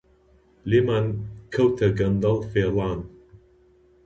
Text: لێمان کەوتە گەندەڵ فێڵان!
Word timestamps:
لێمان 0.69 1.07
کەوتە 1.53 1.87
گەندەڵ 1.99 2.37
فێڵان! 2.51 2.99